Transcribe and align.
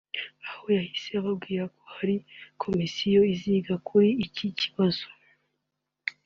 Aha 0.45 0.61
yanahise 0.75 1.11
ababwira 1.21 1.63
ko 1.75 1.83
hari 1.95 2.15
komisiyo 2.61 3.19
iziga 3.33 3.73
kuri 3.87 4.09
iki 4.25 4.47
kibazo 4.59 5.05